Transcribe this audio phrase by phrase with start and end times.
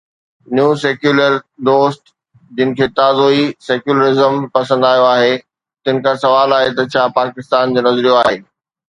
[0.55, 1.33] ”نيو secular
[1.67, 2.03] دوست“
[2.59, 5.35] جن کي تازو ئي سيڪيولرزم پسند آيو آهي،
[5.83, 8.35] تن کان سوال آهي ته ڇا پاڪستان جو نظريو آهي؟